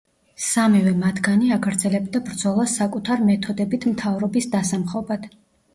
სამივე 0.43 0.93
მათგანი 1.01 1.51
აგრძელებდა 1.57 2.23
ბრძოლას 2.31 2.75
საკუთარ 2.81 3.25
მეთოდებით 3.31 3.87
მთავრობის 3.95 4.53
დასამხობად. 4.59 5.33